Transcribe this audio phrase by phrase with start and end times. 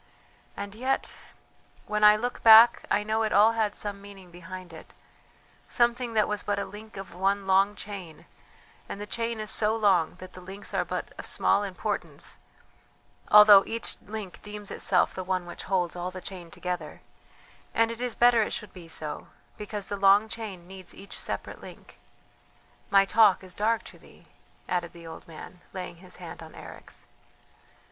[0.57, 1.15] and yet?
[1.85, 4.95] "When I look back I know it all had some meaning behind it
[5.67, 8.25] something that was but a link of one long chain,
[8.89, 12.37] and the chain is so long that the links are but of small importance,
[13.29, 17.01] although each link deems itself the one which holds all the chain together;
[17.71, 21.61] and it is better it should be so, because the long chain needs each separate
[21.61, 21.99] link.
[22.89, 24.25] My talk is dark to thee,"
[24.67, 27.05] added the old man, laying his hand on Eric's.